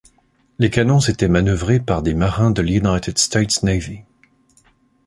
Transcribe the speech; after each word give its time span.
Les 0.57 0.71
canons 0.71 0.97
étaient 0.99 1.27
manœuvrés 1.27 1.79
par 1.79 2.01
des 2.01 2.15
marins 2.15 2.49
de 2.49 2.63
l'United 2.63 3.19
States 3.19 3.61
Navy. 3.61 3.99